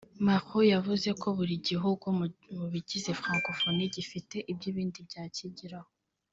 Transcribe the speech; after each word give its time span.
Macron 0.25 0.63
yavuze 0.73 1.09
ko 1.21 1.27
buri 1.37 1.55
gihugu 1.69 2.05
mu 2.55 2.65
bigize 2.73 3.09
Francophonie 3.21 3.91
gifite 3.95 4.35
ibyo 4.51 4.65
ibindi 4.71 4.99
byakigiraho 5.07 5.91